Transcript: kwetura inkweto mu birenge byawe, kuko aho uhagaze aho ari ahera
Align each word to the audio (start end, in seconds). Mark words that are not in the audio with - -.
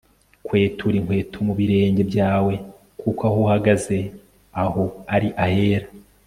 kwetura 0.45 0.95
inkweto 0.99 1.37
mu 1.47 1.53
birenge 1.59 2.01
byawe, 2.11 2.53
kuko 2.99 3.21
aho 3.27 3.37
uhagaze 3.45 3.97
aho 4.63 4.83
ari 5.15 5.29
ahera 5.45 5.87